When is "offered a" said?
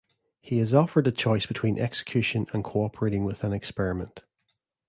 0.73-1.11